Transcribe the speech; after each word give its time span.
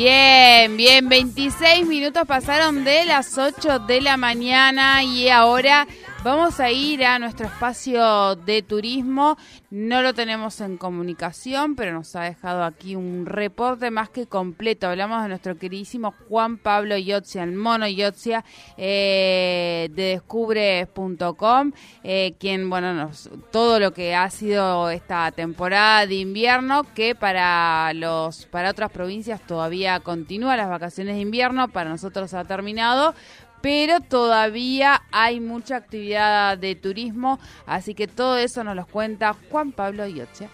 Bien, 0.00 0.76
bien, 0.76 1.08
26 1.08 1.84
minutos 1.84 2.22
pasaron 2.24 2.84
de 2.84 3.04
las 3.04 3.36
8 3.36 3.80
de 3.80 4.00
la 4.00 4.16
mañana 4.16 5.02
y 5.02 5.28
ahora 5.28 5.88
Vamos 6.24 6.58
a 6.58 6.68
ir 6.72 7.04
a 7.04 7.20
nuestro 7.20 7.46
espacio 7.46 8.34
de 8.34 8.62
turismo. 8.62 9.38
No 9.70 10.02
lo 10.02 10.14
tenemos 10.14 10.60
en 10.60 10.76
comunicación, 10.76 11.76
pero 11.76 11.92
nos 11.92 12.16
ha 12.16 12.22
dejado 12.22 12.64
aquí 12.64 12.96
un 12.96 13.24
reporte 13.24 13.92
más 13.92 14.10
que 14.10 14.26
completo. 14.26 14.88
Hablamos 14.88 15.22
de 15.22 15.28
nuestro 15.28 15.56
queridísimo 15.56 16.12
Juan 16.28 16.58
Pablo 16.58 16.98
Yotzia, 16.98 17.44
el 17.44 17.52
mono 17.52 17.86
Yotzia 17.86 18.44
eh, 18.76 19.88
de 19.92 20.02
descubres.com, 20.02 21.70
eh, 22.02 22.34
quien, 22.40 22.68
bueno, 22.68 22.94
nos, 22.94 23.30
todo 23.52 23.78
lo 23.78 23.92
que 23.92 24.16
ha 24.16 24.28
sido 24.28 24.90
esta 24.90 25.30
temporada 25.30 26.04
de 26.04 26.16
invierno, 26.16 26.82
que 26.94 27.14
para, 27.14 27.92
los, 27.94 28.46
para 28.46 28.70
otras 28.70 28.90
provincias 28.90 29.40
todavía 29.46 30.00
continúa 30.00 30.56
las 30.56 30.68
vacaciones 30.68 31.14
de 31.14 31.20
invierno, 31.20 31.68
para 31.68 31.90
nosotros 31.90 32.34
ha 32.34 32.44
terminado 32.44 33.14
pero 33.60 34.00
todavía 34.00 35.02
hay 35.10 35.40
mucha 35.40 35.76
actividad 35.76 36.58
de 36.58 36.74
turismo, 36.74 37.38
así 37.66 37.94
que 37.94 38.06
todo 38.06 38.38
eso 38.38 38.64
nos 38.64 38.76
lo 38.76 38.86
cuenta 38.86 39.36
Juan 39.50 39.72
Pablo 39.72 40.06
Ioche. 40.06 40.48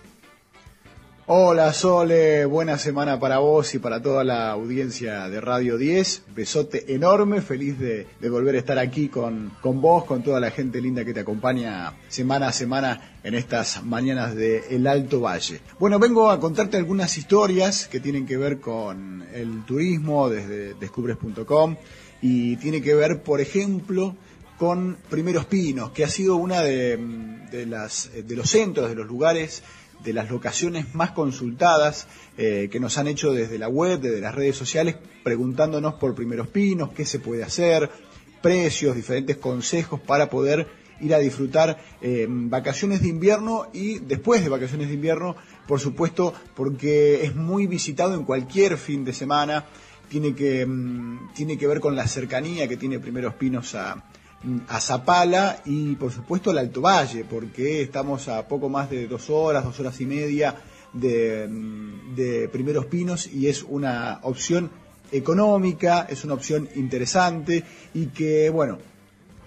Hola 1.27 1.73
Sole, 1.73 2.45
buena 2.45 2.77
semana 2.77 3.19
para 3.19 3.39
vos 3.39 3.75
y 3.75 3.79
para 3.79 4.03
toda 4.03 4.25
la 4.25 4.51
audiencia 4.51 5.31
de 5.31 5.41
Radio 5.41 5.79
10. 5.79 6.25
Besote 6.37 6.95
enorme, 6.95 7.41
feliz 7.41 7.79
de, 7.79 8.07
volver 8.29 8.57
a 8.57 8.59
estar 8.59 8.79
aquí 8.79 9.09
con, 9.09 9.51
con, 9.63 9.81
vos, 9.81 10.05
con 10.05 10.23
toda 10.23 10.39
la 10.39 10.51
gente 10.51 10.83
linda 10.83 11.03
que 11.03 11.15
te 11.15 11.21
acompaña 11.21 11.95
semana 12.09 12.49
a 12.49 12.53
semana 12.53 13.17
en 13.23 13.35
estas 13.35 13.83
mañanas 13.83 14.35
de 14.35 14.65
El 14.69 14.87
Alto 14.87 15.23
Valle. 15.23 15.63
Bueno, 15.79 15.99
vengo 15.99 16.29
a 16.29 16.39
contarte 16.39 16.77
algunas 16.77 17.17
historias 17.17 17.89
que 17.89 18.01
tienen 18.01 18.27
que 18.27 18.37
ver 18.37 18.61
con 18.61 19.25
el 19.33 19.65
turismo 19.65 20.29
desde 20.29 20.75
descubres.com 20.75 21.77
y 22.27 22.57
tiene 22.57 22.81
que 22.81 22.95
ver, 22.95 23.23
por 23.23 23.43
ejemplo, 23.43 24.17
con 24.57 24.97
Primeros 25.11 25.45
Pinos, 25.45 25.91
que 25.91 26.05
ha 26.05 26.09
sido 26.09 26.37
una 26.37 26.63
de, 26.63 26.99
las, 27.69 28.11
de 28.15 28.35
los 28.35 28.49
centros, 28.49 28.89
de 28.89 28.95
los 28.95 29.07
lugares, 29.07 29.63
de 30.03 30.15
las 30.15 30.31
locaciones 30.31 30.95
más 30.95 31.11
consultadas 31.11 32.09
eh, 32.39 32.71
que 32.73 32.81
nos 32.81 32.97
han 32.97 33.09
hecho 33.09 33.35
desde 33.35 33.59
la 33.59 33.69
web, 33.69 34.01
desde 34.01 34.23
las 34.23 34.35
redes 34.35 34.57
sociales, 34.57 34.97
preguntándonos 35.23 35.95
por 35.95 36.15
Primeros 36.15 36.49
Pinos, 36.49 36.93
qué 36.95 37.05
se 37.05 37.19
puede 37.19 37.43
hacer, 37.43 37.91
precios, 38.41 38.97
diferentes 38.97 39.37
consejos 39.37 40.01
para 40.01 40.31
poder 40.31 40.67
ir 41.03 41.15
a 41.15 41.19
disfrutar 41.19 41.79
eh, 42.01 42.27
vacaciones 42.27 43.03
de 43.03 43.09
invierno 43.09 43.67
y 43.75 43.99
después 43.99 44.43
de 44.43 44.49
vacaciones 44.49 44.89
de 44.89 44.95
invierno, 44.95 45.37
por 45.69 45.79
supuesto, 45.79 46.33
porque 46.57 47.23
es 47.23 47.35
muy 47.35 47.67
visitado 47.67 48.15
en 48.15 48.25
cualquier 48.25 48.79
fin 48.79 49.05
de 49.05 49.13
semana 49.13 49.67
tiene 50.09 50.35
que, 50.35 50.65
mm, 50.67 51.33
tiene 51.35 51.59
que 51.59 51.67
ver 51.67 51.81
con 51.81 51.97
la 51.97 52.07
cercanía 52.07 52.69
que 52.69 52.77
tiene 52.77 52.99
Primeros 52.99 53.35
Pinos 53.35 53.75
a, 53.75 54.03
Zapala 54.79 55.63
y 55.65 55.95
por 55.95 56.13
supuesto 56.13 56.51
al 56.51 56.59
Alto 56.59 56.83
Valle, 56.83 57.25
porque 57.25 57.81
estamos 57.81 58.29
a 58.29 58.47
poco 58.47 58.69
más 58.69 58.91
de 58.91 59.07
dos 59.09 59.31
horas, 59.31 59.65
dos 59.65 59.81
horas 59.81 59.99
y 60.03 60.07
media 60.07 60.57
de, 60.93 61.49
mm, 61.49 62.15
de 62.15 62.49
Primeros 62.49 62.87
Pinos 62.87 63.27
y 63.27 63.49
es 63.49 63.63
una 63.63 64.21
opción 64.23 64.71
económica, 65.13 66.07
es 66.11 66.25
una 66.25 66.35
opción 66.35 66.69
interesante 66.75 67.65
y 67.95 68.07
que, 68.07 68.51
bueno, 68.51 68.79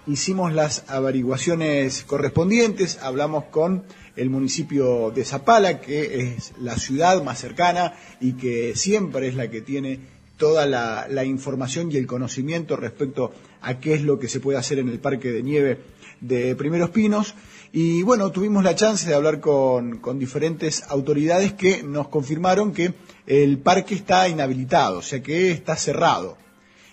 hicimos 0.08 0.52
las 0.52 0.84
averiguaciones 0.88 2.02
correspondientes, 2.04 2.98
hablamos 3.02 3.44
con 3.44 3.84
el 4.16 4.30
municipio 4.30 5.10
de 5.10 5.24
Zapala, 5.24 5.80
que 5.80 6.22
es 6.22 6.52
la 6.58 6.76
ciudad 6.76 7.22
más 7.22 7.38
cercana 7.38 7.94
y 8.20 8.32
que 8.32 8.74
siempre 8.74 9.28
es 9.28 9.34
la 9.34 9.48
que 9.48 9.60
tiene 9.60 10.00
toda 10.38 10.66
la, 10.66 11.24
información 11.24 11.92
y 11.92 11.96
el 11.96 12.06
conocimiento 12.06 12.76
respecto 12.76 13.32
a 13.60 13.78
qué 13.78 13.94
es 13.94 14.02
lo 14.02 14.18
que 14.18 14.28
se 14.28 14.40
puede 14.40 14.56
hacer 14.56 14.78
en 14.78 14.88
el 14.88 15.00
parque 15.00 15.30
de 15.32 15.42
nieve 15.42 15.80
de 16.20 16.56
Primeros 16.56 16.90
Pinos. 16.90 17.34
Y 17.72 18.02
bueno, 18.02 18.30
tuvimos 18.30 18.64
la 18.64 18.74
chance 18.74 19.06
de 19.06 19.14
hablar 19.14 19.40
con, 19.40 20.00
diferentes 20.18 20.84
autoridades 20.88 21.52
que 21.52 21.82
nos 21.82 22.08
confirmaron 22.08 22.72
que 22.72 22.94
el 23.26 23.58
parque 23.58 23.94
está 23.94 24.26
inhabilitado, 24.28 25.00
o 25.00 25.02
sea 25.02 25.22
que 25.22 25.50
está 25.50 25.76
cerrado. 25.76 26.38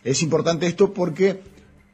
Es 0.03 0.21
importante 0.21 0.67
esto 0.67 0.91
porque 0.93 1.39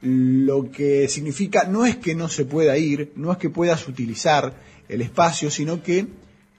lo 0.01 0.72
que 0.72 1.07
significa 1.07 1.66
no 1.66 1.85
es 1.85 1.97
que 1.97 2.16
no 2.16 2.28
se 2.28 2.45
pueda 2.45 2.78
ir, 2.78 3.11
no 3.16 3.31
es 3.31 3.38
que 3.38 3.51
puedas 3.51 3.88
utilizar 3.88 4.56
el 4.90 5.01
espacio, 5.01 5.51
sino 5.51 5.84
que 5.84 6.07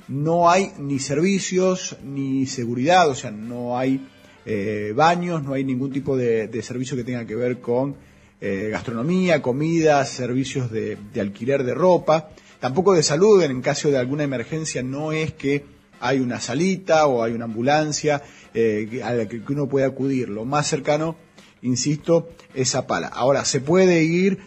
no 0.06 0.48
hay 0.48 0.72
ni 0.78 0.98
servicios 0.98 1.97
ni 2.04 2.47
seguridad, 2.47 3.08
o 3.08 3.14
sea, 3.14 3.31
no 3.31 3.76
hay 3.76 4.06
eh, 4.44 4.92
baños, 4.94 5.42
no 5.42 5.54
hay 5.54 5.64
ningún 5.64 5.92
tipo 5.92 6.16
de, 6.16 6.62
servicio 6.62 6.97
que 6.97 7.04
tenga 7.04 7.26
que 7.26 7.36
ver 7.36 7.60
con 7.60 7.94
eh, 8.41 8.69
gastronomía, 8.70 9.41
comida, 9.41 10.04
servicios 10.04 10.70
de, 10.70 10.98
alquiler 11.20 11.62
de 11.64 11.75
ropa, 11.75 12.30
tampoco 12.60 12.92
de 12.92 13.02
salud, 13.02 13.42
en 13.42 13.62
caso 13.62 13.91
de 13.91 13.98
alguna 13.98 14.25
emergencia 14.25 14.82
no 14.82 15.12
es 15.12 15.32
que 15.32 15.64
hay 16.00 16.19
una 16.19 16.41
salita 16.41 17.06
o 17.06 17.22
hay 17.22 17.32
una 17.32 17.44
ambulancia 17.44 18.22
eh, 18.54 19.00
a 19.04 19.12
la 19.12 19.28
que 19.28 19.41
uno 19.48 19.69
puede 19.69 19.86
acudir. 19.86 20.28
Lo 20.28 20.44
más 20.44 20.66
cercano, 20.66 21.16
insisto, 21.62 22.31
es 22.54 22.70
Zapala. 22.70 23.06
Ahora, 23.06 23.44
se 23.44 23.60
puede 23.60 24.02
ir 24.02 24.38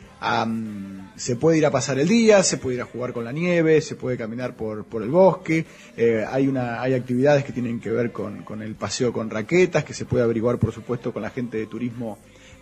se 1.15 1.35
puede 1.35 1.57
ir 1.57 1.65
a 1.65 1.71
pasar 1.71 1.99
el 1.99 2.07
día, 2.07 2.43
se 2.43 2.57
puede 2.57 2.75
ir 2.75 2.81
a 2.81 2.85
jugar 2.85 3.13
con 3.13 3.23
la 3.23 3.31
nieve, 3.31 3.81
se 3.81 3.95
puede 3.95 4.17
caminar 4.17 4.55
por, 4.55 4.85
por 4.85 5.01
el 5.01 5.09
bosque, 5.09 5.65
eh, 5.95 6.25
hay, 6.29 6.47
una, 6.47 6.81
hay 6.81 6.93
actividades 6.93 7.43
que 7.43 7.53
tienen 7.53 7.79
que 7.79 7.91
ver 7.91 8.11
con, 8.11 8.43
con, 8.43 8.61
el 8.61 8.75
paseo 8.75 9.13
con 9.13 9.29
raquetas, 9.29 9.83
que 9.83 9.93
se 9.93 10.05
puede 10.05 10.23
averiguar 10.23 10.57
por 10.57 10.73
supuesto 10.73 11.13
con 11.13 11.21
la 11.21 11.29
gente 11.29 11.57
de 11.57 11.67
turismo 11.67 12.17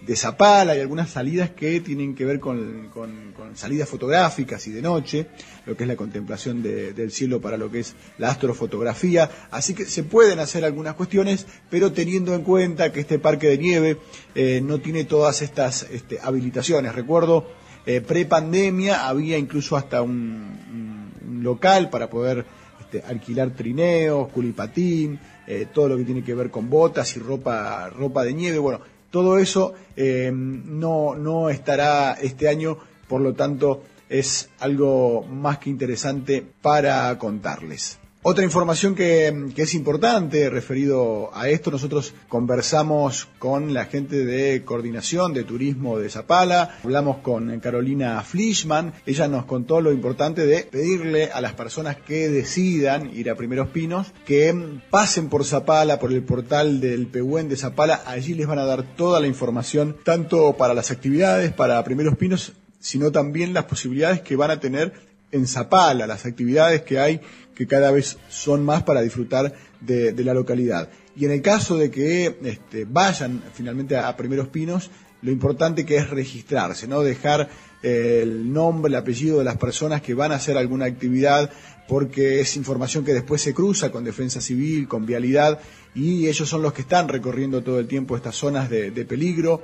de 0.05 0.15
Zapala, 0.15 0.73
hay 0.73 0.81
algunas 0.81 1.09
salidas 1.09 1.51
que 1.51 1.79
tienen 1.79 2.13
que 2.13 2.25
ver 2.25 2.39
con, 2.39 2.89
con, 2.89 3.33
salidas 3.55 3.87
fotográficas 3.87 4.65
y 4.67 4.71
de 4.71 4.81
noche, 4.81 5.27
lo 5.65 5.77
que 5.77 5.83
es 5.83 5.87
la 5.87 5.95
contemplación 5.95 6.63
del 6.63 7.11
cielo 7.11 7.39
para 7.39 7.55
lo 7.55 7.69
que 7.69 7.81
es 7.81 7.95
la 8.17 8.29
astrofotografía, 8.29 9.29
así 9.51 9.73
que 9.73 9.85
se 9.85 10.03
pueden 10.03 10.39
hacer 10.39 10.65
algunas 10.65 10.95
cuestiones, 10.95 11.45
pero 11.69 11.91
teniendo 11.91 12.33
en 12.33 12.43
cuenta 12.43 12.91
que 12.91 13.01
este 13.01 13.19
parque 13.19 13.47
de 13.47 13.57
nieve 13.57 13.97
eh, 14.33 14.59
no 14.61 14.79
tiene 14.79 15.03
todas 15.03 15.41
estas 15.41 15.83
este, 15.91 16.19
habilitaciones. 16.21 16.95
Recuerdo 16.95 17.47
eh, 17.85 18.01
pre-pandemia 18.01 19.07
había 19.07 19.37
incluso 19.37 19.77
hasta 19.77 20.01
un, 20.01 21.11
local 21.41 21.89
para 21.89 22.09
poder 22.09 22.45
este, 22.79 23.01
alquilar 23.01 23.51
trineos, 23.51 24.29
culipatín, 24.29 25.19
eh, 25.45 25.67
todo 25.73 25.89
lo 25.89 25.97
que 25.97 26.05
tiene 26.05 26.23
que 26.23 26.33
ver 26.33 26.49
con 26.49 26.69
botas 26.69 27.15
y 27.17 27.19
ropa, 27.19 27.89
ropa 27.89 28.23
de 28.23 28.33
nieve. 28.33 28.57
Bueno, 28.57 28.79
todo 29.13 29.37
eso 29.37 29.75
eh, 29.95 30.31
no, 30.33 31.13
no 31.13 31.51
estará 31.51 32.13
este 32.13 32.49
año, 32.49 32.79
por 33.07 33.21
lo 33.21 33.33
tanto 33.35 33.83
es 34.09 34.49
algo 34.57 35.21
más 35.21 35.59
que 35.59 35.69
interesante 35.69 36.43
para 36.63 37.15
contarles. 37.19 37.99
Otra 38.25 38.45
información 38.45 38.95
que, 38.95 39.51
es 39.57 39.73
importante 39.73 40.49
referido 40.49 41.29
a 41.33 41.49
esto, 41.49 41.71
nosotros 41.71 42.13
conversamos 42.29 43.27
con 43.37 43.73
la 43.73 43.83
gente 43.83 44.23
de 44.23 44.63
coordinación 44.63 45.33
de 45.33 45.43
turismo 45.43 45.99
de 45.99 46.09
Zapala, 46.09 46.77
hablamos 46.85 47.17
con 47.17 47.59
Carolina 47.59 48.21
Fleischmann, 48.23 48.93
ella 49.05 49.27
nos 49.27 49.43
contó 49.43 49.81
lo 49.81 49.91
importante 49.91 50.45
de 50.45 50.63
pedirle 50.63 51.31
a 51.33 51.41
las 51.41 51.51
personas 51.51 51.97
que 51.97 52.29
decidan 52.29 53.13
ir 53.13 53.29
a 53.29 53.35
Primeros 53.35 53.67
Pinos 53.67 54.13
que 54.25 54.79
pasen 54.89 55.27
por 55.27 55.43
Zapala, 55.43 55.99
por 55.99 56.13
el 56.13 56.23
portal 56.23 56.79
del 56.79 57.07
Pehuen 57.07 57.49
de 57.49 57.57
Zapala, 57.57 58.03
allí 58.05 58.35
les 58.35 58.47
van 58.47 58.59
a 58.59 58.65
dar 58.65 58.95
toda 58.95 59.19
la 59.19 59.27
información, 59.27 59.97
tanto 60.05 60.53
para 60.53 60.73
las 60.73 60.91
actividades, 60.91 61.51
para 61.51 61.83
Primeros 61.83 62.15
Pinos, 62.15 62.53
sino 62.79 63.11
también 63.11 63.53
las 63.53 63.65
posibilidades 63.65 64.21
que 64.21 64.37
van 64.37 64.51
a 64.51 64.61
tener 64.61 65.12
en 65.33 65.47
Zapala, 65.47 66.07
las 66.07 66.25
actividades 66.25 66.83
que 66.83 66.99
hay 66.99 67.19
que 67.53 67.67
cada 67.67 67.91
vez 67.91 68.17
son 68.29 68.63
más 68.63 68.83
para 68.83 69.01
disfrutar 69.01 69.53
de, 69.81 70.13
la 70.23 70.33
localidad. 70.33 70.89
Y 71.15 71.25
en 71.25 71.31
el 71.31 71.41
caso 71.41 71.77
de 71.77 71.91
que 71.91 72.37
este, 72.43 72.85
vayan 72.85 73.43
finalmente 73.53 73.97
a, 73.97 74.15
Primeros 74.15 74.47
Pinos, 74.47 74.89
lo 75.21 75.31
importante 75.31 75.85
que 75.85 75.97
es 75.97 76.09
registrarse, 76.09 76.87
no 76.87 77.01
dejar 77.01 77.49
eh, 77.81 78.19
el 78.23 78.51
nombre, 78.51 78.89
el 78.89 78.95
apellido 78.95 79.39
de 79.39 79.43
las 79.43 79.57
personas 79.57 80.01
que 80.01 80.13
van 80.13 80.31
a 80.31 80.35
hacer 80.35 80.57
alguna 80.57 80.85
actividad, 80.85 81.49
porque 81.87 82.39
es 82.39 82.55
información 82.55 83.03
que 83.03 83.13
después 83.13 83.41
se 83.41 83.53
cruza 83.53 83.91
con 83.91 84.03
defensa 84.03 84.41
civil, 84.41 84.87
con 84.87 85.05
vialidad, 85.05 85.59
y 85.95 86.27
ellos 86.27 86.47
son 86.47 86.61
los 86.61 86.73
que 86.73 86.81
están 86.81 87.07
recorriendo 87.07 87.61
todo 87.61 87.79
el 87.79 87.87
tiempo 87.87 88.15
estas 88.15 88.35
zonas 88.35 88.69
de, 88.69 88.91
de 88.91 89.05
peligro, 89.05 89.63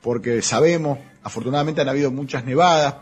porque 0.00 0.42
sabemos, 0.42 0.98
afortunadamente 1.22 1.80
han 1.80 1.88
habido 1.88 2.10
muchas 2.10 2.44
nevadas, 2.44 2.94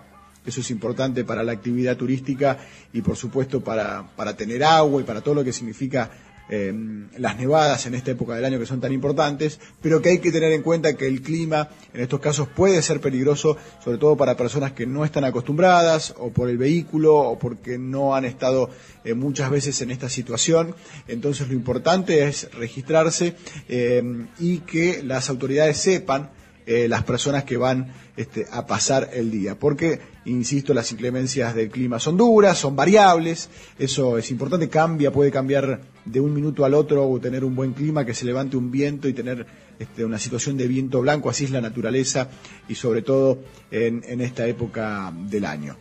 eso 0.44 0.60
es 0.60 0.70
importante 0.70 1.24
para 1.24 1.42
la 1.42 1.52
actividad 1.52 1.96
turística 1.96 2.58
y 2.92 3.02
por 3.02 3.16
supuesto 3.16 3.60
para, 3.60 4.10
para 4.16 4.36
tener 4.36 4.64
agua 4.64 5.00
y 5.00 5.04
para 5.04 5.20
todo 5.20 5.34
lo 5.34 5.44
que 5.44 5.52
significa 5.52 6.10
eh, 6.52 6.74
las 7.16 7.38
nevadas 7.38 7.86
en 7.86 7.94
esta 7.94 8.10
época 8.10 8.34
del 8.34 8.44
año 8.44 8.58
que 8.58 8.66
son 8.66 8.80
tan 8.80 8.92
importantes, 8.92 9.60
pero 9.80 10.02
que 10.02 10.08
hay 10.08 10.18
que 10.18 10.32
tener 10.32 10.50
en 10.50 10.62
cuenta 10.62 10.96
que 10.96 11.06
el 11.06 11.22
clima 11.22 11.68
en 11.94 12.00
estos 12.00 12.18
casos 12.18 12.48
puede 12.48 12.82
ser 12.82 13.00
peligroso, 13.00 13.56
sobre 13.84 13.98
todo 13.98 14.16
para 14.16 14.36
personas 14.36 14.72
que 14.72 14.84
no 14.84 15.04
están 15.04 15.22
acostumbradas 15.22 16.12
o 16.18 16.30
por 16.30 16.50
el 16.50 16.58
vehículo 16.58 17.14
o 17.18 17.38
porque 17.38 17.78
no 17.78 18.16
han 18.16 18.24
estado 18.24 18.68
eh, 19.04 19.14
muchas 19.14 19.48
veces 19.48 19.80
en 19.80 19.92
esta 19.92 20.08
situación. 20.08 20.74
Entonces 21.06 21.46
lo 21.46 21.54
importante 21.54 22.26
es 22.26 22.52
registrarse 22.52 23.36
eh, 23.68 24.02
y 24.40 24.58
que 24.58 25.04
las 25.04 25.30
autoridades 25.30 25.76
sepan 25.76 26.30
las 26.66 27.02
personas 27.02 27.42
que 27.42 27.56
van 27.56 27.92
este, 28.16 28.46
a 28.52 28.64
pasar 28.64 29.10
el 29.12 29.30
día. 29.30 29.58
Porque, 29.58 29.98
insisto, 30.24 30.74
las 30.74 30.90
inclemencias 30.92 31.54
del 31.54 31.70
clima 31.70 31.98
son 31.98 32.16
duras, 32.16 32.58
son 32.58 32.76
variables, 32.76 33.48
eso 33.78 34.18
es 34.18 34.30
importante, 34.30 34.68
cambia, 34.68 35.10
puede 35.10 35.30
cambiar 35.30 35.80
de 36.04 36.20
un 36.20 36.34
minuto 36.34 36.64
al 36.64 36.74
otro 36.74 37.08
o 37.08 37.20
tener 37.20 37.44
un 37.44 37.54
buen 37.54 37.72
clima, 37.72 38.04
que 38.04 38.14
se 38.14 38.24
levante 38.24 38.56
un 38.56 38.70
viento 38.70 39.08
y 39.08 39.12
tener 39.12 39.46
este, 39.78 40.04
una 40.04 40.18
situación 40.18 40.56
de 40.56 40.66
viento 40.66 41.00
blanco, 41.00 41.30
así 41.30 41.44
es 41.44 41.50
la 41.50 41.60
naturaleza 41.60 42.28
y 42.68 42.74
sobre 42.74 43.02
todo 43.02 43.38
en, 43.70 44.02
en 44.06 44.20
esta 44.20 44.46
época 44.46 45.12
del 45.14 45.44
año. 45.44 45.76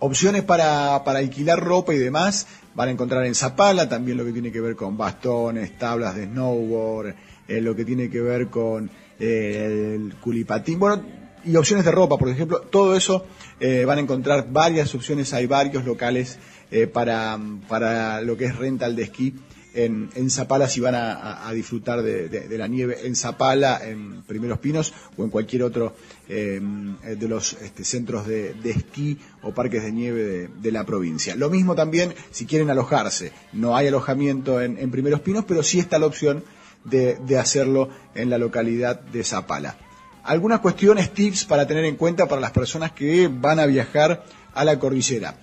Opciones 0.00 0.42
para, 0.42 1.04
para, 1.04 1.20
alquilar 1.20 1.60
ropa 1.60 1.94
y 1.94 1.98
demás 1.98 2.48
van 2.74 2.88
a 2.88 2.90
encontrar 2.90 3.24
en 3.24 3.36
Zapala, 3.36 3.88
también 3.88 4.18
lo 4.18 4.24
que 4.24 4.32
tiene 4.32 4.50
que 4.50 4.60
ver 4.60 4.74
con 4.74 4.96
bastones, 4.96 5.78
tablas 5.78 6.16
de 6.16 6.24
snowboard, 6.24 7.14
eh, 7.46 7.60
lo 7.60 7.76
que 7.76 7.84
tiene 7.84 8.10
que 8.10 8.20
ver 8.20 8.48
con 8.48 8.90
eh, 9.20 9.94
el 9.94 10.14
culipatín, 10.16 10.80
bueno, 10.80 11.04
y 11.44 11.56
opciones 11.56 11.84
de 11.84 11.90
ropa, 11.90 12.16
por 12.18 12.28
ejemplo, 12.28 12.60
todo 12.60 12.96
eso 12.96 13.26
eh, 13.60 13.84
van 13.84 13.98
a 13.98 14.00
encontrar 14.00 14.48
varias 14.50 14.94
opciones, 14.94 15.32
hay 15.32 15.46
varios 15.46 15.84
locales 15.84 16.38
eh, 16.70 16.86
para, 16.86 17.38
para 17.68 18.20
lo 18.20 18.36
que 18.36 18.46
es 18.46 18.56
rental 18.56 18.96
de 18.96 19.02
esquí 19.04 19.34
en, 19.74 20.30
Zapala 20.30 20.68
si 20.68 20.80
van 20.80 20.94
a, 20.94 21.50
disfrutar 21.52 22.02
de, 22.02 22.58
la 22.58 22.66
nieve 22.66 22.98
en 23.04 23.16
Zapala, 23.16 23.80
en 23.82 24.22
Primeros 24.22 24.58
Pinos 24.58 24.92
o 25.16 25.24
en 25.24 25.30
cualquier 25.30 25.62
otro 25.62 25.94
eh, 26.28 26.60
de 26.60 27.28
los 27.28 27.54
este, 27.54 27.84
centros 27.84 28.26
de, 28.26 28.54
esquí 28.64 29.18
o 29.42 29.52
parques 29.52 29.82
de 29.82 29.92
nieve 29.92 30.50
de, 30.54 30.72
la 30.72 30.84
provincia. 30.84 31.34
Lo 31.36 31.50
mismo 31.50 31.74
también 31.74 32.14
si 32.30 32.46
quieren 32.46 32.70
alojarse. 32.70 33.32
No 33.52 33.76
hay 33.76 33.88
alojamiento 33.88 34.60
en, 34.60 34.78
en 34.78 34.90
Primeros 34.90 35.20
Pinos, 35.20 35.44
pero 35.46 35.62
sí 35.62 35.78
está 35.78 35.98
la 35.98 36.06
opción 36.06 36.44
de 36.84 37.38
hacerlo 37.38 37.88
en 38.14 38.28
la 38.28 38.38
localidad 38.38 39.00
de 39.00 39.22
Zapala. 39.22 39.76
Algunas 40.24 40.60
cuestiones, 40.60 41.12
tips 41.12 41.44
para 41.44 41.66
tener 41.66 41.84
en 41.84 41.96
cuenta 41.96 42.26
para 42.26 42.40
las 42.40 42.52
personas 42.52 42.92
que 42.92 43.28
van 43.28 43.58
a 43.58 43.66
viajar 43.66 44.24
a 44.54 44.64
la 44.64 44.78
cordillera. 44.78 45.36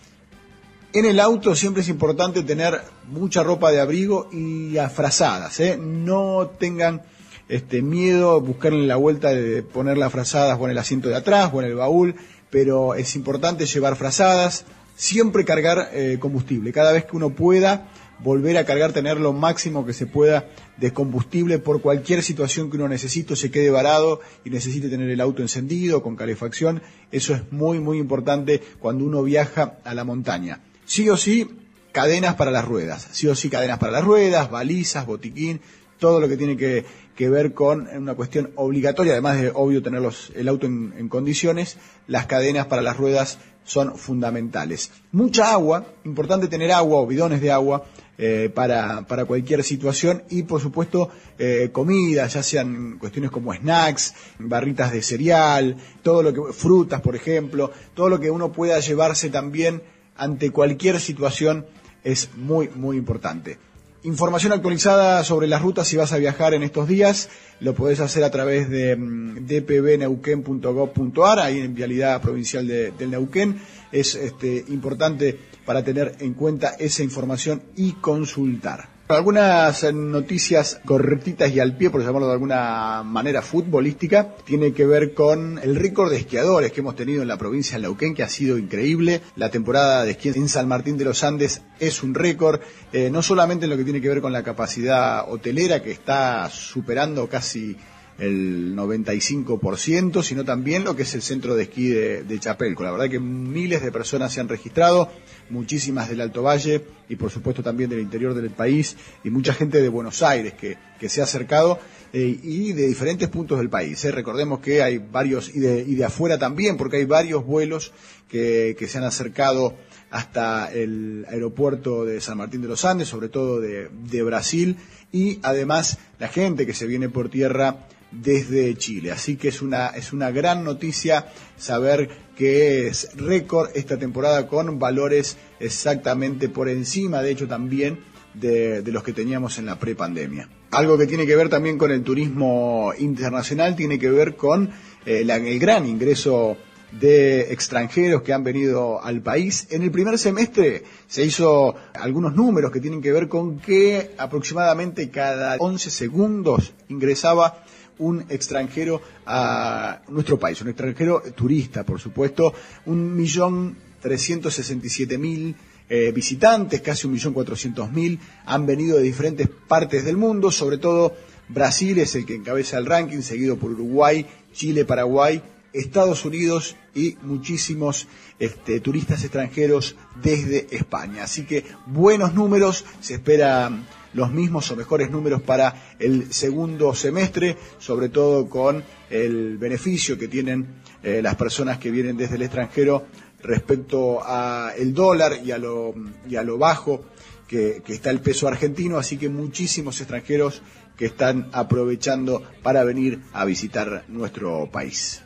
En 0.94 1.06
el 1.06 1.20
auto 1.20 1.54
siempre 1.54 1.84
es 1.84 1.90
importante 1.90 2.42
tener 2.44 2.82
mucha 3.08 3.44
ropa 3.44 3.72
de 3.72 3.80
abrigo 3.80 4.30
y 4.32 4.78
afrazadas. 4.78 5.60
¿eh? 5.60 5.78
No 5.80 6.52
tengan 6.60 7.04
este, 7.48 7.82
miedo, 7.82 8.40
buscarle 8.42 8.88
la 8.88 8.96
vuelta 8.96 9.30
de 9.30 9.62
ponerlas 9.64 10.12
frazadas 10.12 10.58
o 10.60 10.66
en 10.66 10.72
el 10.72 10.78
asiento 10.78 11.10
de 11.10 11.16
atrás 11.16 11.52
o 11.54 11.62
en 11.62 11.68
el 11.68 11.76
baúl, 11.76 12.16
pero 12.50 12.96
es 12.96 13.16
importante 13.16 13.66
llevar 13.66 13.98
frazadas, 13.98 14.66
siempre 14.96 15.46
cargar 15.46 15.90
eh, 15.94 16.18
combustible. 16.20 16.72
Cada 16.72 16.92
vez 16.92 17.06
que 17.06 17.18
uno 17.18 17.32
pueda, 17.32 17.88
volver 18.24 18.58
a 18.58 18.66
cargar, 18.66 18.94
tener 18.94 19.20
lo 19.20 19.34
máximo 19.34 19.86
que 19.86 19.94
se 19.94 20.06
pueda 20.06 20.50
de 20.78 20.94
combustible 20.94 21.60
por 21.60 21.82
cualquier 21.82 22.24
situación 22.24 22.70
que 22.70 22.78
uno 22.78 22.88
necesite, 22.88 23.36
se 23.36 23.52
quede 23.52 23.70
varado 23.70 24.22
y 24.44 24.50
necesite 24.50 24.90
tener 24.90 25.10
el 25.10 25.22
auto 25.22 25.42
encendido, 25.42 26.04
con 26.04 26.16
calefacción. 26.16 26.82
Eso 27.12 27.34
es 27.34 27.52
muy, 27.52 27.80
muy 27.80 27.98
importante 27.98 28.62
cuando 28.80 29.06
uno 29.06 29.24
viaja 29.24 29.78
a 29.84 29.94
la 29.94 30.04
montaña. 30.04 30.62
Sí 30.86 31.10
o 31.10 31.18
sí, 31.18 31.50
cadenas 31.92 32.36
para 32.36 32.52
las 32.52 32.66
ruedas. 32.66 33.08
Sí 33.12 33.28
o 33.28 33.36
sí, 33.36 33.50
cadenas 33.50 33.80
para 33.80 33.92
las 33.92 34.04
ruedas, 34.04 34.50
balizas, 34.50 35.06
botiquín, 35.06 35.62
todo 36.00 36.20
lo 36.20 36.28
que 36.28 36.38
tiene 36.38 36.58
que, 36.58 36.86
ver 37.30 37.54
con 37.54 37.88
una 37.88 38.16
cuestión 38.16 38.52
obligatoria, 38.56 39.12
además 39.12 39.42
de, 39.42 39.52
obvio, 39.54 39.84
tener 39.84 40.02
el 40.36 40.48
auto 40.48 40.66
en, 40.66 41.10
condiciones, 41.10 41.78
las 42.08 42.26
cadenas 42.26 42.68
para 42.68 42.82
las 42.82 42.96
ruedas 42.96 43.40
son 43.66 43.98
fundamentales. 43.98 44.90
Mucha 45.12 45.52
agua, 45.52 45.86
importante 46.06 46.48
tener 46.48 46.72
agua 46.72 47.02
o 47.02 47.06
bidones 47.06 47.42
de 47.42 47.52
agua 47.52 47.84
eh, 48.18 48.50
para, 48.54 49.02
para, 49.06 49.26
cualquier 49.26 49.64
situación 49.64 50.24
y 50.30 50.44
por 50.44 50.62
supuesto 50.62 51.10
eh, 51.38 51.70
comida, 51.72 52.26
ya 52.28 52.42
sean 52.42 52.98
cuestiones 52.98 53.32
como 53.32 53.54
snacks, 53.54 54.16
barritas 54.40 54.92
de 54.94 55.02
cereal, 55.02 55.76
todo 56.02 56.24
lo 56.24 56.34
que, 56.34 56.54
frutas 56.54 57.02
por 57.02 57.16
ejemplo, 57.16 57.72
todo 57.94 58.10
lo 58.10 58.20
que 58.20 58.32
uno 58.32 58.52
pueda 58.52 58.80
llevarse 58.80 59.30
también 59.30 59.84
ante 60.16 60.52
cualquier 60.52 61.00
situación 61.00 61.66
es 62.04 62.30
muy, 62.36 62.70
muy 62.70 62.98
importante. 62.98 63.58
Información 64.04 64.54
actualizada 64.54 65.24
sobre 65.26 65.48
las 65.48 65.62
rutas 65.62 65.86
si 65.88 65.98
vas 65.98 66.14
a 66.14 66.18
viajar 66.18 66.54
en 66.54 66.64
estos 66.64 66.88
días, 66.88 67.30
lo 67.60 67.76
podés 67.76 68.00
hacer 68.00 68.24
a 68.24 68.32
través 68.32 68.70
de 68.70 68.96
mm, 68.96 69.46
dpbneuquén.gov.ar, 69.46 71.40
ahí 71.40 71.60
en 71.60 71.76
Vialidad 71.76 72.22
Provincial 72.22 72.66
de, 72.66 72.92
del 72.92 73.12
Neuquén. 73.12 73.60
Es 73.92 74.16
este, 74.16 74.64
importante 74.70 75.38
para 75.66 75.84
tener 75.84 76.16
en 76.20 76.34
cuenta 76.34 76.76
esa 76.80 77.04
información 77.04 77.62
y 77.76 77.92
consultar. 77.94 78.99
Algunas 79.12 79.92
noticias 79.92 80.82
correctitas 80.86 81.50
y 81.50 81.60
al 81.60 81.76
pie, 81.76 81.90
por 81.90 82.04
llamarlo 82.04 82.28
de 82.28 82.34
alguna 82.34 83.02
manera 83.02 83.42
futbolística, 83.42 84.36
tiene 84.46 84.72
que 84.72 84.86
ver 84.86 85.16
con 85.16 85.58
el 85.64 85.78
récord 85.78 86.12
de 86.12 86.18
esquiadores 86.18 86.72
que 86.72 86.82
hemos 86.82 86.96
tenido 86.96 87.24
en 87.24 87.28
la 87.28 87.40
provincia 87.40 87.76
de 87.76 87.82
Neuquén, 87.82 88.14
que 88.14 88.22
ha 88.22 88.30
sido 88.30 88.60
increíble. 88.60 89.22
La 89.36 89.50
temporada 89.50 90.04
de 90.04 90.12
esquí 90.12 90.30
en 90.30 90.48
San 90.48 90.68
Martín 90.68 90.96
de 90.96 91.06
los 91.06 91.24
Andes 91.24 91.64
es 91.80 92.04
un 92.04 92.14
récord, 92.14 92.62
eh, 92.94 93.10
no 93.10 93.24
solamente 93.24 93.66
en 93.66 93.72
lo 93.72 93.78
que 93.78 93.84
tiene 93.84 94.00
que 94.00 94.10
ver 94.10 94.22
con 94.22 94.32
la 94.32 94.44
capacidad 94.44 95.28
hotelera, 95.28 95.82
que 95.82 95.90
está 95.90 96.48
superando 96.52 97.28
casi 97.28 97.76
el 98.20 98.76
95%, 98.76 100.24
sino 100.24 100.44
también 100.44 100.84
lo 100.84 100.96
que 100.96 101.04
es 101.04 101.14
el 101.16 101.22
centro 101.22 101.56
de 101.56 101.64
esquí 101.64 101.88
de, 101.88 102.24
de, 102.24 102.40
Chapelco. 102.40 102.84
La 102.84 102.92
verdad 102.92 103.10
que 103.10 103.20
miles 103.20 103.82
de 103.82 103.92
personas 103.92 104.34
se 104.34 104.42
han 104.42 104.50
registrado, 104.50 105.10
muchísimas 105.50 106.10
del 106.10 106.22
Alto 106.22 106.44
Valle 106.44 106.84
y 107.08 107.16
por 107.16 107.32
supuesto 107.32 107.64
también 107.64 107.90
del 107.90 108.00
interior 108.00 108.34
del 108.34 108.52
país 108.52 108.96
y 109.24 109.30
mucha 109.30 109.54
gente 109.54 109.82
de 109.82 109.90
Buenos 109.90 110.22
Aires 110.22 110.54
que, 110.54 110.78
se 111.08 111.22
ha 111.22 111.24
acercado 111.24 111.80
eh, 112.12 112.40
y 112.44 112.74
de 112.74 112.88
diferentes 112.88 113.30
puntos 113.30 113.58
del 113.58 113.70
país. 113.70 114.04
¿eh? 114.04 114.12
Recordemos 114.12 114.60
que 114.60 114.84
hay 114.84 114.98
varios, 114.98 115.56
y 115.56 115.60
de, 115.60 115.82
y 115.82 115.96
de 115.96 116.06
afuera 116.06 116.38
también, 116.38 116.76
porque 116.76 116.98
hay 116.98 117.06
varios 117.06 117.46
vuelos 117.46 117.94
que, 118.28 118.76
se 118.88 118.98
han 118.98 119.06
acercado 119.06 119.76
hasta 120.12 120.72
el 120.74 121.26
aeropuerto 121.30 122.04
de 122.04 122.20
San 122.20 122.38
Martín 122.38 122.62
de 122.62 122.68
los 122.68 122.84
Andes, 122.84 123.08
sobre 123.08 123.30
todo 123.30 123.62
de 123.62 124.24
Brasil, 124.24 124.76
y 125.12 125.40
además 125.42 126.00
la 126.20 126.28
gente 126.28 126.66
que 126.66 126.74
se 126.74 126.86
viene 126.86 127.10
por 127.10 127.30
tierra 127.30 127.88
desde 128.12 128.76
Chile. 128.76 129.12
Así 129.12 129.36
que 129.36 129.50
es 129.50 129.62
una, 129.62 129.88
es 129.88 130.14
una 130.14 130.32
gran 130.32 130.64
noticia 130.64 131.28
saber 131.58 132.10
que 132.36 132.88
es 132.88 133.10
récord 133.16 133.70
esta 133.76 133.98
temporada 133.98 134.48
con 134.48 134.80
valores 134.80 135.38
exactamente 135.60 136.50
por 136.50 136.70
encima, 136.70 137.22
de 137.22 137.32
hecho 137.32 137.48
también, 137.48 138.00
de, 138.34 138.84
los 138.86 139.04
que 139.04 139.14
teníamos 139.14 139.58
en 139.58 139.66
la 139.66 139.78
prepandemia. 139.78 140.50
Algo 140.72 140.98
que 140.98 141.08
tiene 141.08 141.26
que 141.26 141.36
ver 141.36 141.50
también 141.50 141.78
con 141.78 141.92
el 141.92 142.04
turismo 142.04 142.94
internacional, 142.98 143.76
tiene 143.76 144.00
que 144.00 144.10
ver 144.10 144.36
con 144.36 144.70
eh, 145.06 145.26
el 145.28 145.60
gran 145.60 145.86
ingreso 145.88 146.58
de 146.92 147.52
extranjeros 147.52 148.22
que 148.24 148.34
han 148.34 148.44
venido 148.44 149.04
al 149.04 149.22
país. 149.22 149.68
En 149.70 149.84
el 149.84 149.92
primer 149.92 150.18
semestre 150.18 150.84
se 151.08 151.24
hizo 151.24 151.76
algunos 151.94 152.36
números 152.36 152.72
que 152.72 152.80
tienen 152.80 153.02
que 153.02 153.12
ver 153.12 153.28
con 153.28 153.60
que 153.60 154.12
aproximadamente 154.18 155.10
cada 155.10 155.58
11 155.60 155.92
segundos 155.92 156.74
ingresaba 156.88 157.64
un 158.00 158.26
extranjero 158.30 159.02
a 159.26 160.02
nuestro 160.10 160.40
país, 160.40 160.62
un 160.62 160.70
extranjero 160.70 161.22
turista, 161.36 161.86
por 161.86 162.00
supuesto, 162.00 162.54
un 162.86 163.16
millón 163.16 163.78
trescientos 164.02 164.56
sesenta 164.56 164.88
y 164.88 164.90
siete 164.90 165.18
mil 165.18 165.56
eh, 165.90 166.12
visitantes, 166.12 166.82
casi 166.82 167.08
un 167.08 167.14
millón 167.14 167.34
cuatrocientos 167.34 167.92
mil, 167.92 168.20
han 168.46 168.66
venido 168.66 168.98
de 168.98 169.04
diferentes 169.04 169.48
partes 169.68 170.06
del 170.06 170.18
mundo, 170.18 170.52
sobre 170.52 170.78
todo 170.78 171.16
Brasil 171.50 171.98
es 172.00 172.16
el 172.16 172.26
que 172.26 172.36
encabeza 172.36 172.78
el 172.78 172.86
ranking, 172.86 173.22
seguido 173.22 173.58
por 173.58 173.72
Uruguay, 173.72 174.26
Chile, 174.54 174.86
Paraguay, 174.86 175.42
Estados 175.74 176.26
Unidos 176.26 176.76
y 176.96 177.18
muchísimos 177.22 178.08
este, 178.40 178.80
turistas 178.80 179.24
extranjeros 179.24 179.96
desde 180.22 180.68
España. 180.76 181.24
Así 181.24 181.46
que 181.46 181.66
buenos 181.86 182.34
números, 182.34 182.86
se 183.02 183.16
espera 183.16 183.72
los 184.14 184.32
mismos 184.32 184.70
o 184.72 184.76
mejores 184.76 185.12
números 185.12 185.42
para 185.42 185.94
el 186.00 186.34
segundo 186.34 186.94
semestre, 186.94 187.58
sobre 187.78 188.10
todo 188.10 188.48
con 188.50 188.84
el 189.10 189.58
beneficio 189.58 190.18
que 190.18 190.28
tienen 190.28 190.68
eh, 191.04 191.22
las 191.22 191.36
personas 191.36 191.78
que 191.78 191.92
vienen 191.92 192.18
desde 192.18 192.36
el 192.36 192.44
extranjero 192.44 193.06
respecto 193.42 194.20
a 194.24 194.74
el 194.78 194.94
dólar 194.94 195.40
y 195.44 195.52
a 195.52 195.58
lo, 195.58 195.94
y 196.28 196.36
a 196.36 196.44
lo 196.44 196.58
bajo 196.58 197.06
que, 197.50 197.82
está 197.88 198.12
el 198.12 198.22
peso 198.22 198.48
argentino, 198.48 198.98
así 198.98 199.18
que 199.18 199.28
muchísimos 199.28 200.00
extranjeros 200.00 200.62
que 200.96 201.08
están 201.08 201.50
aprovechando 201.52 202.44
para 202.62 202.84
venir 202.84 203.22
a 203.34 203.44
visitar 203.46 204.06
nuestro 204.08 204.70
país. 204.72 205.24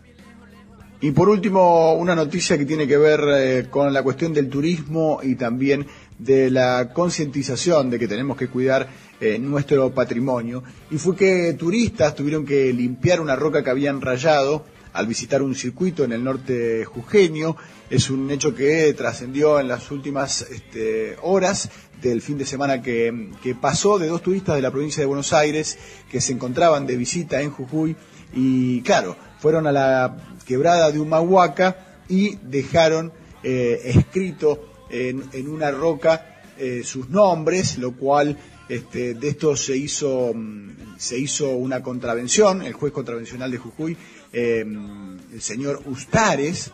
Y 1.02 1.12
por 1.12 1.28
último, 1.28 1.96
una 1.96 2.16
noticia 2.16 2.58
que 2.58 2.66
tiene 2.66 2.88
que 2.88 2.98
ver 2.98 3.20
eh, 3.28 3.68
con 3.70 3.92
la 3.92 4.02
cuestión 4.04 4.34
del 4.34 4.50
turismo 4.50 5.20
y 5.22 5.36
también 5.36 5.86
de 6.20 6.50
la 6.50 6.92
concientización 6.94 7.90
de 7.90 8.00
que 8.00 8.08
tenemos 8.08 8.38
que 8.38 8.48
cuidar 8.48 8.88
eh, 9.20 9.40
nuestro 9.40 9.94
patrimonio. 9.94 10.64
Y 10.92 10.98
fue 10.98 11.16
que 11.16 11.54
turistas 11.54 12.16
tuvieron 12.16 12.46
que 12.46 12.72
limpiar 12.74 13.22
una 13.22 13.36
roca 13.36 13.64
que 13.64 13.70
habían 13.70 14.02
rayado 14.02 14.66
al 14.94 15.08
visitar 15.08 15.42
un 15.42 15.56
circuito 15.56 16.04
en 16.04 16.14
el 16.14 16.24
norte 16.24 16.86
jujeño. 16.86 17.56
Es 17.90 18.10
un 18.10 18.30
hecho 18.32 18.54
que 18.54 18.94
trascendió 18.94 19.60
en 19.60 19.68
las 19.68 19.90
últimas 19.92 20.42
este, 20.42 21.18
horas 21.22 21.70
del 22.02 22.22
fin 22.22 22.38
de 22.38 22.46
semana 22.46 22.82
que, 22.82 23.30
que 23.42 23.56
pasó 23.56 23.98
de 23.98 24.08
dos 24.08 24.22
turistas 24.22 24.56
de 24.56 24.62
la 24.62 24.72
provincia 24.72 25.02
de 25.02 25.08
Buenos 25.08 25.34
Aires 25.34 25.78
que 26.12 26.22
se 26.22 26.34
encontraban 26.34 26.86
de 26.86 26.98
visita 26.98 27.42
en 27.42 27.50
Jujuy 27.50 27.96
y 28.34 28.82
claro, 28.82 29.16
fueron 29.40 29.68
a 29.68 29.72
la 29.72 30.18
quebrada 30.46 30.92
de 30.92 31.00
Humahuaca 31.00 32.02
y 32.10 32.36
dejaron 32.38 33.14
eh, 33.44 33.82
escrito 33.86 34.73
en, 34.94 35.48
una 35.48 35.72
roca 35.72 36.44
eh, 36.58 36.82
sus 36.84 37.10
nombres, 37.10 37.78
lo 37.78 37.94
cual 37.94 38.38
este, 38.70 39.16
de 39.16 39.28
esto 39.28 39.56
se 39.56 39.76
hizo, 39.76 40.32
mm, 40.34 40.98
se 40.98 41.18
hizo 41.18 41.50
una 41.50 41.82
contravención, 41.82 42.62
el 42.62 42.74
juez 42.74 42.94
contravencional 42.94 43.52
de 43.52 43.58
Jujuy, 43.58 43.98
eh, 44.32 44.66
el 45.34 45.42
señor 45.42 45.82
Ustares, 45.86 46.72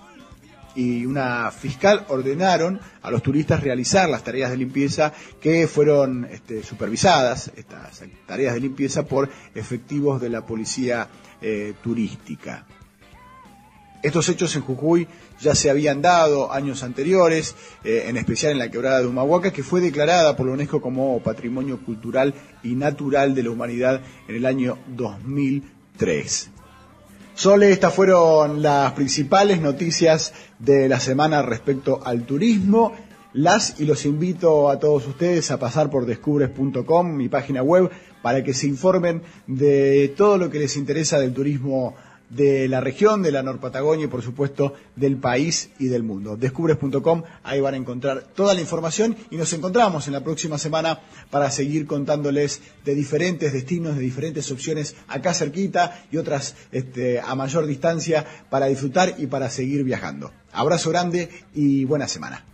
y 0.76 1.06
una 1.06 1.52
fiscal 1.52 2.06
ordenaron 2.10 2.80
a 3.02 3.12
los 3.12 3.24
turistas 3.24 3.64
realizar 3.64 4.08
las 4.08 4.24
tareas 4.24 4.52
de 4.52 4.58
limpieza 4.58 5.12
que 5.42 5.68
fueron 5.68 6.26
este, 6.26 6.64
supervisadas, 6.64 7.52
estas 7.56 8.04
tareas 8.26 8.54
de 8.54 8.60
limpieza, 8.62 9.06
por 9.06 9.30
efectivos 9.56 10.22
de 10.22 10.30
la 10.30 10.46
policía 10.46 11.08
eh, 11.42 11.74
turística. 11.82 12.66
Estos 14.01 14.29
hechos 14.29 14.56
en 14.56 14.62
Jujuy 14.62 15.08
ya 15.41 15.56
se 15.56 15.70
habían 15.70 16.01
dado 16.01 16.53
años 16.53 16.84
anteriores, 16.84 17.56
eh, 17.84 18.06
en 18.08 18.15
especial 18.15 18.53
en 18.53 18.60
la 18.60 18.72
quebrada 18.72 19.01
de 19.01 19.08
Humahuaca, 19.08 19.51
que 19.51 19.62
fue 19.62 19.82
declarada 19.82 20.38
por 20.38 20.46
la 20.46 20.53
UNESCO 20.53 20.82
como 20.82 21.20
Patrimonio 21.22 21.79
Cultural 21.86 22.34
y 22.63 22.75
Natural 22.75 23.36
de 23.36 23.44
la 23.44 23.50
Humanidad 23.50 24.01
en 24.27 24.36
el 24.36 24.46
año 24.46 24.77
2003. 24.88 26.50
Sole, 27.34 27.72
estas 27.72 27.94
fueron 27.94 28.62
las 28.62 28.94
principales 28.94 29.62
noticias 29.62 30.34
de 30.60 30.88
la 30.88 31.00
semana 31.00 31.41
respecto 31.41 32.01
al 32.03 32.24
turismo. 32.25 32.94
Las 33.34 33.79
y 33.79 33.86
los 33.86 34.06
invito 34.06 34.70
a 34.70 34.79
todos 34.79 35.08
ustedes 35.08 35.51
a 35.51 35.60
pasar 35.60 35.89
por 35.89 36.06
descubres.com, 36.06 37.15
mi 37.15 37.29
página 37.29 37.62
web, 37.62 37.91
para 38.22 38.44
que 38.44 38.53
se 38.53 38.68
informen 38.68 39.24
de 39.46 40.13
todo 40.18 40.38
lo 40.38 40.50
que 40.50 40.60
les 40.60 40.75
interesa 40.77 41.20
del 41.20 41.34
turismo 41.34 41.96
de 42.30 42.68
la 42.68 42.80
región, 42.80 43.22
de 43.22 43.32
la 43.32 43.44
Norpatagonia 43.44 44.06
y 44.06 44.10
por 44.10 44.22
supuesto 44.22 44.74
del 44.96 45.18
país 45.18 45.72
y 45.80 45.88
del 45.88 46.04
mundo. 46.04 46.38
Descubres.com, 46.38 47.24
ahí 47.44 47.60
van 47.60 47.74
a 47.74 47.78
encontrar 47.78 48.24
toda 48.36 48.54
la 48.54 48.62
información 48.62 49.16
y 49.32 49.38
nos 49.38 49.52
encontramos 49.54 50.08
en 50.08 50.14
la 50.14 50.24
próxima 50.24 50.58
semana 50.58 51.02
para 51.30 51.50
seguir 51.52 51.88
contándoles 51.88 52.62
de 52.86 52.96
diferentes 52.96 53.54
destinos, 53.54 53.96
de 53.96 54.02
diferentes 54.02 54.52
opciones 54.52 54.96
acá 55.08 55.34
cerquita 55.34 56.06
y 56.12 56.18
otras 56.18 56.56
este, 56.72 57.20
a 57.20 57.36
mayor 57.36 57.66
distancia 57.66 58.26
para 58.50 58.68
disfrutar 58.68 59.16
y 59.18 59.28
para 59.28 59.50
seguir 59.50 59.84
viajando. 59.84 60.32
Abrazo 60.52 60.90
grande 60.90 61.30
y 61.54 61.86
buena 61.86 62.08
semana. 62.08 62.46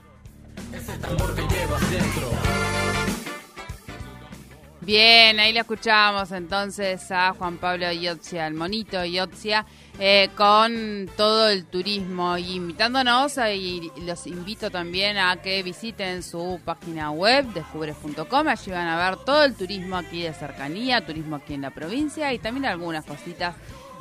Bien, 4.86 5.40
ahí 5.40 5.52
le 5.52 5.62
escuchamos 5.62 6.32
entonces 6.32 7.10
a 7.10 7.34
Juan 7.34 7.58
Pablo 7.58 7.92
Iotzia, 7.92 8.46
el 8.46 8.54
monito 8.54 9.04
Iotzia, 9.04 9.66
eh, 9.98 10.30
con 10.38 11.10
todo 11.18 11.50
el 11.50 11.66
turismo. 11.66 12.38
Y 12.38 12.54
invitándonos 12.54 13.36
y 13.52 13.92
los 14.06 14.28
invito 14.28 14.70
también 14.70 15.18
a 15.18 15.38
que 15.38 15.64
visiten 15.64 16.22
su 16.22 16.60
página 16.64 17.10
web 17.10 17.52
descubres.com, 17.52 18.48
allí 18.48 18.70
van 18.70 18.88
a 18.88 19.10
ver 19.10 19.18
todo 19.26 19.44
el 19.44 19.56
turismo 19.56 19.98
aquí 19.98 20.22
de 20.22 20.36
cercanía, 20.36 21.04
turismo 21.04 21.38
aquí 21.38 21.56
en 21.56 21.64
la 21.64 21.72
provincia 21.72 22.32
y 22.32 22.38
también 22.38 22.68
algunas 22.68 23.06
cositas 23.06 23.56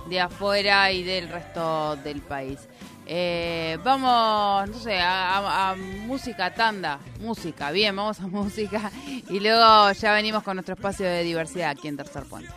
de 0.09 0.21
afuera 0.21 0.93
y 0.93 1.03
del 1.03 1.29
resto 1.29 1.97
del 1.97 2.21
país. 2.21 2.61
Eh, 3.07 3.79
vamos, 3.85 4.71
no 4.71 4.79
sé, 4.79 4.99
a, 4.99 5.75
música 5.77 6.55
tanda, 6.55 6.99
música, 7.21 7.71
bien, 7.71 7.95
vamos 7.95 8.19
a 8.21 8.27
música 8.27 8.91
y 9.29 9.41
luego 9.41 9.93
ya 9.93 10.15
venimos 10.15 10.43
con 10.43 10.57
nuestro 10.57 10.75
espacio 10.75 11.07
de 11.07 11.23
diversidad 11.23 11.71
aquí 11.71 11.89
en 11.89 11.97
Tercer 11.97 12.25
Puente. 12.25 12.51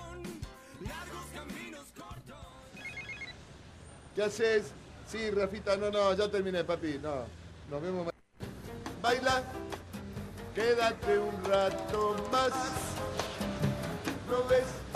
¿Qué 4.15 4.23
haces? 4.23 4.71
Sí, 5.05 5.29
Rafita, 5.29 5.77
no, 5.77 5.91
no, 5.91 6.13
ya 6.13 6.29
terminé, 6.29 6.63
papi, 6.63 6.99
no, 7.01 7.25
nos 7.69 7.81
vemos. 7.81 8.07
Baila, 9.01 9.43
quédate 10.55 11.19
un 11.19 11.43
rato 11.45 12.15
más, 12.31 12.51
¿no 14.29 14.47
ves? 14.47 14.86